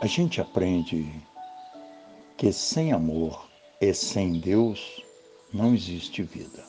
[0.00, 1.10] a gente aprende
[2.36, 3.48] que sem amor
[3.80, 5.02] e sem Deus
[5.52, 6.64] não existe vida.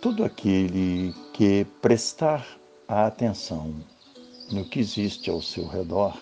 [0.00, 2.46] Todo aquele que prestar
[2.88, 3.74] a atenção
[4.50, 6.16] no que existe ao seu redor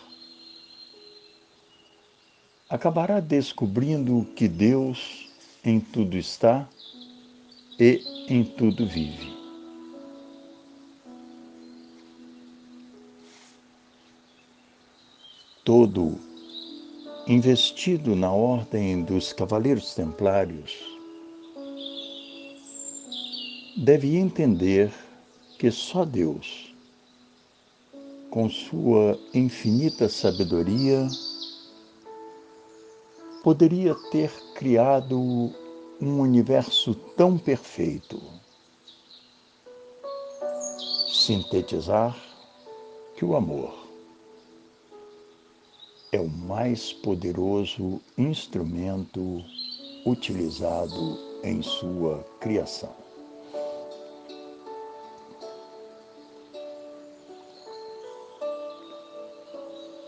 [2.69, 5.30] acabará descobrindo que Deus
[5.64, 6.69] em tudo está
[7.78, 9.35] e em tudo vive.
[15.66, 16.16] Todo
[17.27, 20.73] investido na ordem dos Cavaleiros Templários
[23.77, 24.95] deve entender
[25.59, 26.73] que só Deus,
[28.30, 31.09] com sua infinita sabedoria,
[33.43, 35.18] poderia ter criado
[36.01, 38.23] um universo tão perfeito,
[41.09, 42.16] sintetizar
[43.16, 43.85] que o amor
[46.12, 49.45] é o mais poderoso instrumento
[50.04, 52.95] utilizado em sua criação.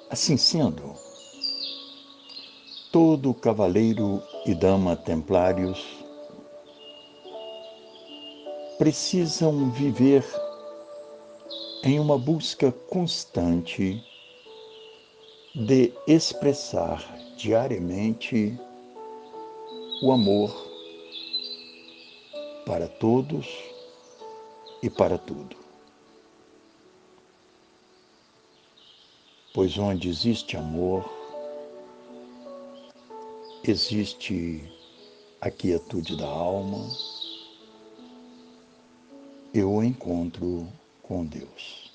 [0.09, 0.95] Assim sendo,
[2.91, 5.85] todo cavaleiro e dama templários
[8.79, 10.25] precisam viver
[11.83, 14.03] em uma busca constante
[15.55, 17.03] de expressar
[17.37, 18.59] diariamente
[20.03, 20.51] o amor
[22.67, 23.47] para todos
[24.83, 25.57] e para tudo.
[29.55, 31.09] Pois onde existe amor,
[33.65, 34.63] existe
[35.41, 36.89] a quietude da alma
[39.55, 40.69] e o encontro
[41.03, 41.88] com Deus.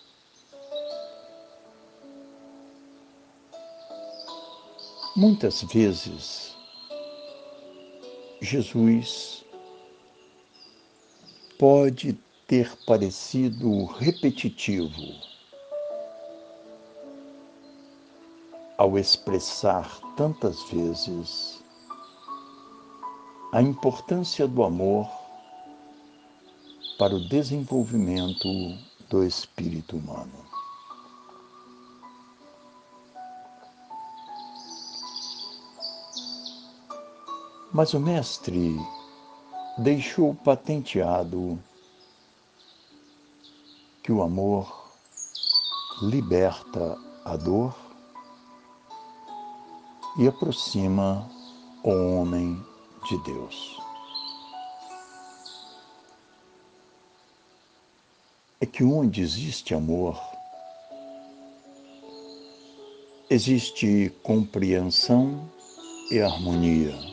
[5.16, 6.58] Muitas vezes,
[8.42, 9.46] Jesus
[11.60, 12.14] pode
[12.48, 15.14] ter parecido repetitivo
[18.76, 21.64] ao expressar tantas vezes
[23.52, 25.08] a importância do amor
[26.98, 28.48] para o desenvolvimento
[29.12, 30.53] do espírito humano.
[37.74, 38.80] Mas o Mestre
[39.80, 41.60] deixou patenteado
[44.04, 44.92] que o amor
[46.04, 46.96] liberta
[47.26, 47.76] a dor
[50.20, 51.28] e aproxima
[51.84, 52.64] o homem
[53.10, 53.82] de Deus.
[58.62, 60.22] É que onde existe amor,
[63.32, 65.50] existe compreensão
[66.12, 67.13] e harmonia.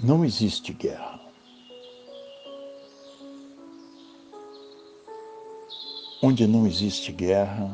[0.00, 1.20] Não existe guerra.
[6.22, 7.68] Onde não existe guerra,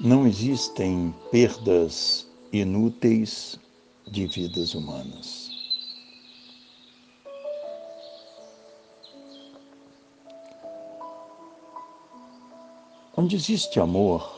[0.00, 3.60] não existem perdas inúteis
[4.06, 5.50] de vidas humanas.
[13.14, 14.34] Onde existe amor,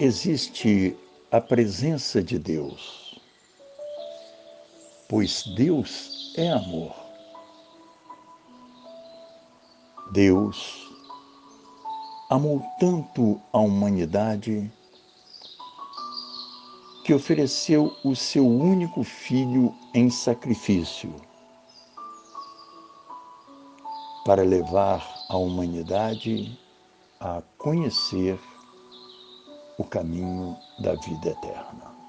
[0.00, 0.96] existe
[1.30, 3.09] a presença de Deus,
[5.10, 6.94] pois Deus é amor.
[10.12, 10.88] Deus
[12.30, 14.72] amou tanto a humanidade
[17.04, 21.12] que ofereceu o seu único filho em sacrifício
[24.24, 26.56] para levar a humanidade
[27.18, 28.38] a conhecer
[29.76, 31.99] o caminho da vida eterna.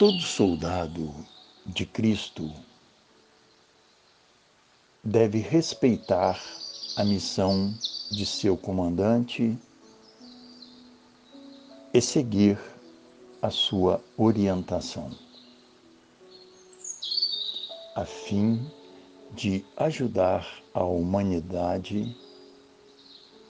[0.00, 1.14] Todo soldado
[1.66, 2.50] de Cristo
[5.04, 6.42] deve respeitar
[6.96, 7.74] a missão
[8.10, 9.58] de seu comandante
[11.92, 12.58] e seguir
[13.42, 15.10] a sua orientação,
[17.94, 18.72] a fim
[19.32, 22.16] de ajudar a humanidade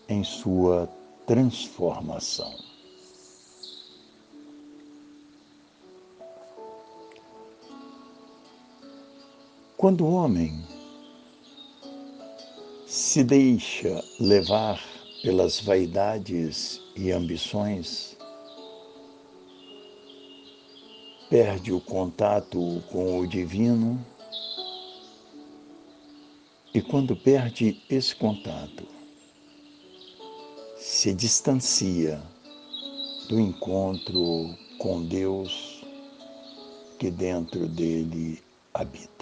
[0.08, 0.88] em sua
[1.28, 2.69] transformação.
[9.80, 10.62] Quando o homem
[12.86, 14.78] se deixa levar
[15.22, 18.14] pelas vaidades e ambições,
[21.30, 23.98] perde o contato com o divino
[26.74, 28.86] e quando perde esse contato,
[30.76, 32.22] se distancia
[33.30, 35.82] do encontro com Deus
[36.98, 38.42] que dentro dele
[38.74, 39.19] habita.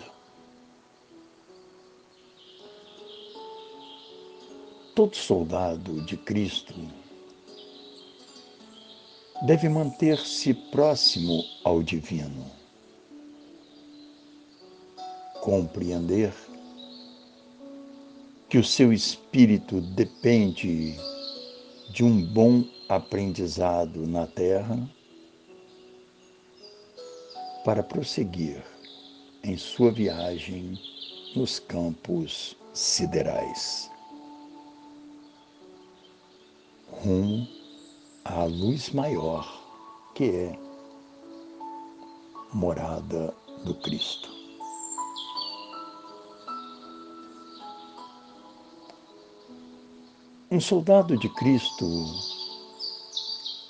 [4.98, 6.74] Todo soldado de Cristo
[9.42, 12.44] deve manter-se próximo ao divino,
[15.40, 16.34] compreender
[18.48, 20.96] que o seu espírito depende
[21.92, 24.76] de um bom aprendizado na Terra
[27.64, 28.64] para prosseguir
[29.44, 30.76] em sua viagem
[31.36, 33.88] nos campos siderais.
[37.04, 37.46] Rumo
[38.24, 39.46] à luz maior
[40.16, 40.58] que é
[42.52, 43.32] morada
[43.64, 44.28] do Cristo.
[50.50, 51.86] Um soldado de Cristo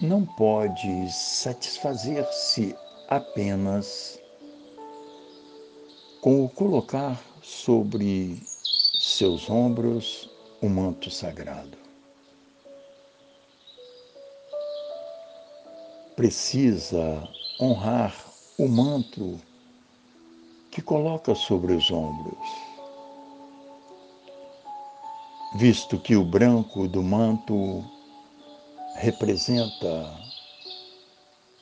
[0.00, 2.74] não pode satisfazer-se
[3.08, 4.18] apenas
[6.22, 8.40] com o colocar sobre
[8.98, 10.30] seus ombros
[10.62, 11.87] o manto sagrado.
[16.18, 17.28] Precisa
[17.60, 18.12] honrar
[18.58, 19.40] o manto
[20.68, 22.36] que coloca sobre os ombros
[25.54, 27.84] visto que o branco do manto
[28.96, 30.12] representa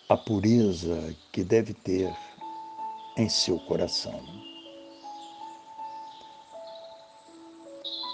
[0.09, 2.17] a pureza que deve ter
[3.19, 4.23] em seu coração.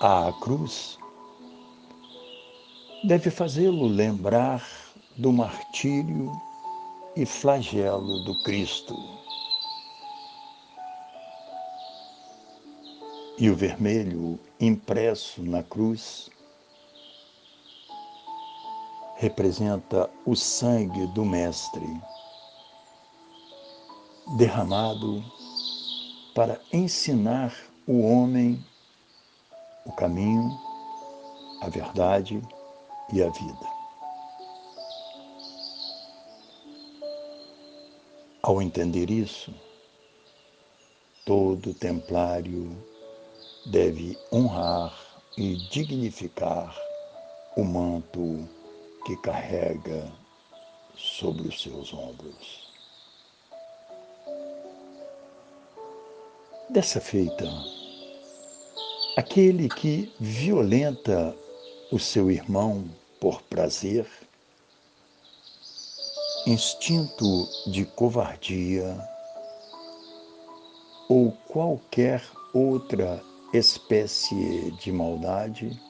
[0.01, 0.99] A cruz
[3.05, 4.82] deve fazê-lo lembrar
[5.17, 6.33] do martírio
[7.15, 8.97] e flagelo do Cristo.
[13.39, 16.31] E o vermelho impresso na cruz
[19.17, 21.87] representa o sangue do Mestre,
[24.37, 25.25] derramado
[26.35, 27.55] para ensinar
[27.87, 28.65] o homem
[29.85, 30.51] o caminho,
[31.61, 32.41] a verdade
[33.13, 33.82] e a vida.
[38.43, 39.55] Ao entender isso,
[41.25, 42.77] todo templário
[43.67, 44.93] deve honrar
[45.39, 46.77] e dignificar
[47.57, 48.49] o manto
[49.07, 50.11] que carrega
[50.97, 52.69] sobre os seus ombros.
[56.69, 57.49] Dessa feita,
[59.17, 61.33] aquele que violenta
[61.93, 62.91] o seu irmão
[63.21, 64.05] por prazer,
[66.45, 68.99] instinto de covardia
[71.09, 72.21] ou qualquer
[72.53, 73.23] outra
[73.55, 75.81] espécie de maldade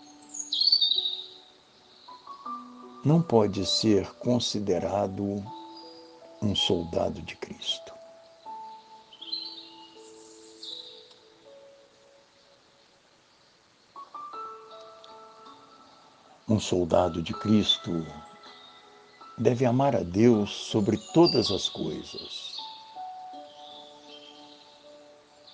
[3.03, 5.43] não pode ser considerado
[6.43, 7.95] um soldado de Cristo.
[16.47, 18.07] Um soldado de Cristo
[19.39, 22.57] deve amar a Deus sobre todas as coisas,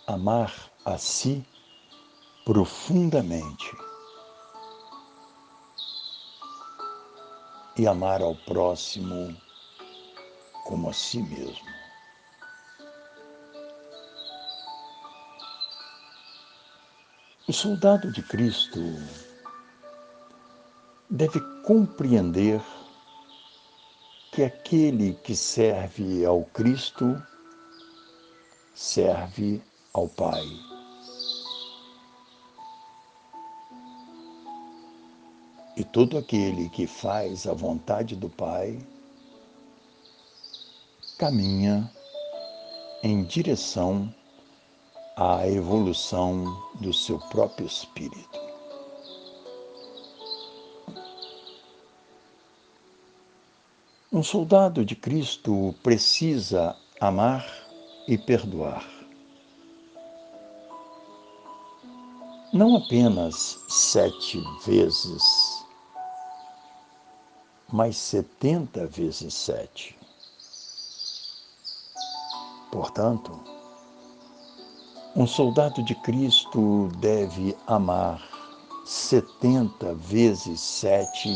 [0.06, 0.52] amar
[0.84, 1.44] a si
[2.44, 3.70] profundamente
[7.76, 9.36] e amar ao próximo
[10.64, 11.68] como a si mesmo.
[17.46, 18.80] O soldado de Cristo
[21.08, 22.60] deve compreender
[24.38, 27.20] que aquele que serve ao Cristo
[28.72, 29.60] serve
[29.92, 30.46] ao Pai.
[35.76, 38.78] E todo aquele que faz a vontade do Pai
[41.18, 41.92] caminha
[43.02, 44.14] em direção
[45.16, 46.44] à evolução
[46.76, 48.47] do seu próprio espírito.
[54.18, 57.46] Um soldado de Cristo precisa amar
[58.08, 58.84] e perdoar.
[62.52, 65.22] Não apenas sete vezes
[67.72, 69.96] mais setenta vezes sete.
[72.72, 73.40] Portanto,
[75.14, 78.20] um soldado de Cristo deve amar
[78.84, 81.32] setenta vezes sete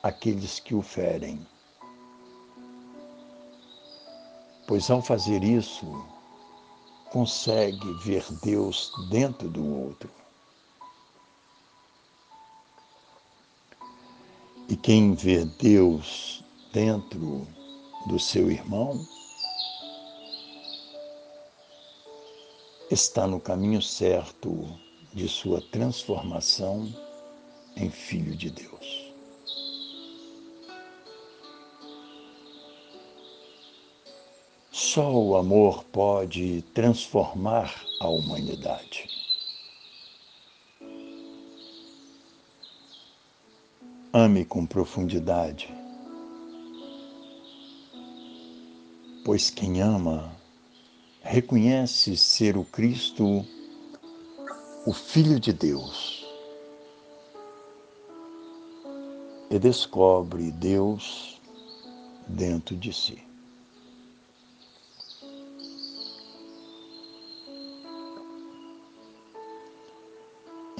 [0.00, 1.44] aqueles que o ferem.
[4.66, 5.86] Pois ao fazer isso,
[7.10, 10.10] consegue ver Deus dentro do outro.
[14.68, 17.46] E quem vê Deus dentro
[18.08, 19.06] do seu irmão
[22.90, 24.78] está no caminho certo
[25.14, 26.92] de sua transformação
[27.76, 29.05] em Filho de Deus.
[34.96, 39.10] Só o amor pode transformar a humanidade.
[44.10, 45.68] Ame com profundidade,
[49.22, 50.34] pois quem ama
[51.20, 53.44] reconhece ser o Cristo,
[54.86, 56.26] o Filho de Deus,
[59.50, 61.38] e descobre Deus
[62.26, 63.35] dentro de si.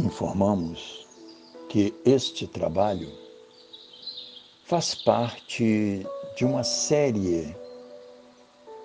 [0.07, 1.05] Informamos
[1.69, 3.11] que este trabalho
[4.65, 7.57] faz parte de uma série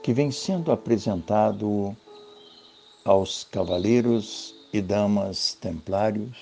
[0.01, 1.95] que vem sendo apresentado
[3.05, 6.35] aos cavaleiros e damas templários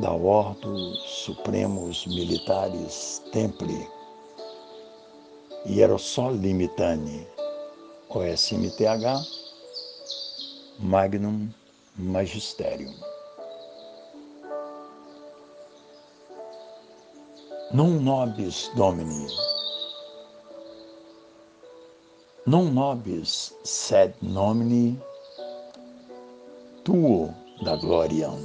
[0.00, 3.84] da Ordem Supremos Militares Templi
[5.66, 7.26] Hierosol Limitani,
[8.10, 9.26] OSMTH,
[10.78, 11.50] Magnum
[11.96, 12.94] Magisterium.
[17.72, 19.26] Non nobis Domini
[22.44, 24.98] non nobis sed nomini
[26.82, 27.32] tuo
[27.62, 28.38] da gloriam.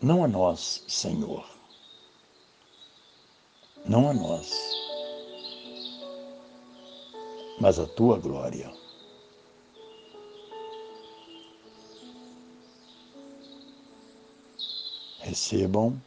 [0.00, 1.44] Não a nós, Senhor,
[3.86, 4.73] não a nós,
[7.64, 8.70] mas a tua glória.
[15.20, 15.98] Recebam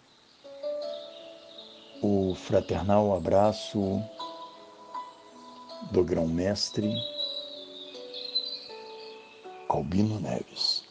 [2.03, 3.99] o fraternal abraço
[5.91, 6.93] do grão-mestre
[9.67, 10.86] Albino Neves.